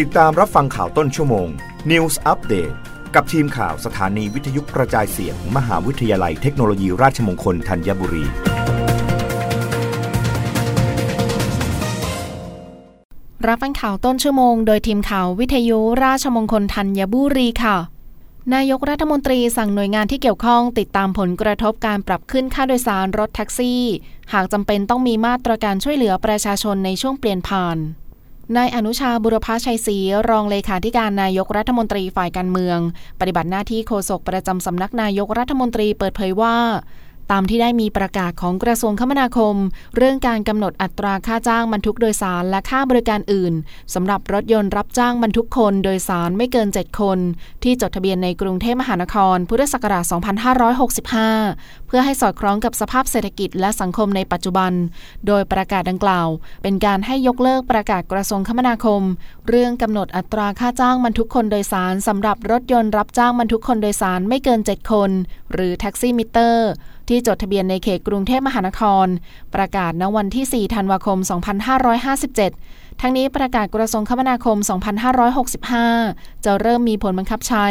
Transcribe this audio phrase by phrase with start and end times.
[0.00, 1.48] ติดตามรับฟังข่าวต้นชั่วโมง
[1.90, 2.74] News Update
[3.14, 8.24] กับทีมข่าวสถานีวิทยุกระจายเสียงมมหาวิทยาลัยเทคโนโลยีราชมงคลธัญบุรี
[13.46, 17.76] รับฟังข่าวต้นชั่วโมง โดยทีมข่าววิทยุราชมงคลธัญบุรีค่ะ
[18.54, 23.82] นายกรัฐมนตรีสั่งหน่วยงานที่เกี่ยวข้อง ติดตามผลกระทบการปรับขึ้นค่าโดยสารรถแท็กซี่
[24.32, 27.78] หากจำเป็นต้องมีมาตรการช่วยเหลือประชาชนในช่วงเปลี่ยนผ่าน
[28.56, 29.96] นายอนุชาบุรพชัยศรี
[30.28, 32.78] รองเลขาธิการนายกรัฐมนตรีฝ่ายการเมือง
[33.20, 36.56] ปฏิบัติหน้าที่โฆษกประจำสำนักนายกรัฐมนตรีเปิดเผยว่า
[37.32, 39.56] ตามที่ได้มีประกาศของกระทรวงคมนาคม
[39.96, 43.52] เรื่องการกำหนดอัตราค่าจ้างบรรทุกโดยสารและค่าบริการอื่น
[43.94, 47.18] สำหรับรถยนต์รับจ้างบรรทุกคนโดยสารไม่เกิน 7 คน
[47.62, 50.04] ที่จดทะเบียนในกรุงเทพมหานคร พุทธศักราช
[51.20, 54.72] 2565 เพื่อให้สอดคล้องกับสภาพเศรษฐกิจและสังคมในปัจจุบัน
[55.26, 56.28] โดยประกาศดังกล่าว
[56.62, 59.02] เป็นการให้ยกเลิกประกาศกระทรวงคมนาคม
[59.48, 65.10] เรื่องกำหนดอัตราค่าจ้างบรรทุกคนโดยสารสำหรับรถยนต์รับจ้างบรรทุกคนโดยสารไม่เกิน 7 คน
[65.52, 66.70] หรือแท็กซี่มิเตอร์
[67.08, 69.06] ที่จดทะเบียนในเขตกรุงเทพมหานคร
[69.54, 74.56] ประกาศณวันที่ 4 ธันวาคม 2557 ทั้งนี้ประกาศกระทรวงคมนาคม
[75.50, 77.66] 2565 จะเริ่มมีผลบังคับใช้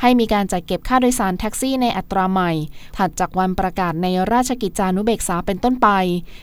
[0.00, 2.52] ให้มีการจัดเก็บค่าโดยสารแท็กซี่ในอัตราใหม่
[2.96, 5.88] ถัดจากวันประกาศในราชกิจจานุเบกษาเป็นต้นไป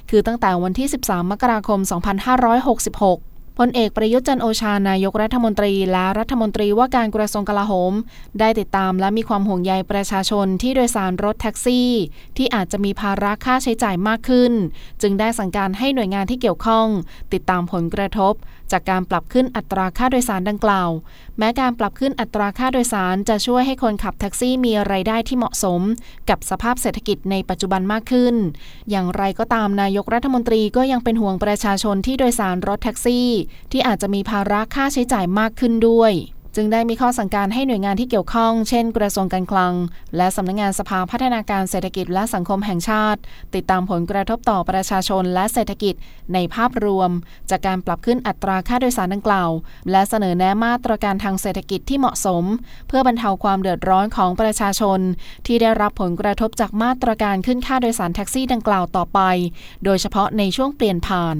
[0.10, 3.29] คือตั้งแต่วันที่ 13 มกราคม 2566
[3.64, 7.94] พลเอกประยุทธ์จันโอชานายกรัฐมนตรีและรัฐมนตรีว่าการกระทรวงกลาโหม
[8.40, 11.90] ได้ติดตามและมีความห่วงใยประชาชนที่โดยสารรถแท็กซี่
[12.38, 14.54] ที่อาจจะมีภาระค่าใช้จ่ายมากขึ้น
[15.02, 16.88] จึงได้สั่งการให้หน่วยงานที่เกี่ยวข้อง
[17.34, 18.34] ติดตามผลกระทบ
[18.72, 20.90] จากการปรับขึ้นอัตราค่าโดยสารดังกล่าว
[21.38, 25.82] แม้การปรับขึ้นอัตราค่าโดยสารจะช่วยให้คนขับแท็กซี่มีไรายได้ที่เหมาะสม
[26.30, 28.36] กับสภาพเศรษฐกิจในปัจจุบันมากขึ้น
[28.90, 33.28] อย่างไรก็ตามนายกรัฐมนตรีก็ยังเป็นห่วงประชาชนที่โดยสารรถแท็กซี่
[33.72, 36.14] ที่อาจจะมีภาระค่าใช้จ่ายมากขึ้นด้วย
[36.56, 39.74] จึงได้มีข้อสั่งการให้หน่วยงานที่เกี่ยวข้อง เช่น กระทรวงการคลัง
[40.18, 43.20] และสำนักงงานสภาพัฒนาการเศรษฐกิจและสังคมแห่งชาติ
[43.56, 45.96] ติดตามผลกระทบต่อประชาชนและเศรษฐกิจ
[46.34, 47.12] ในภาพรวม
[47.50, 49.50] จากการปรับขึ้นอัตราค่าโดยสารดังกล่าว
[49.92, 52.44] และเสนอแนะมาตรการทางเศรษฐกิจที่เหมาะสม
[52.88, 55.00] เพื่อบรรเทาความเดือดร้อนของประชาชน
[55.46, 59.20] ที่ได้รับผลกระทบจากมาตรการขึ้นค่าโดยสารแท็กซี่ดังกล่าวต่อไป
[59.86, 61.40] โดยเฉพาะในช่วงเปลี่ยนผ่าน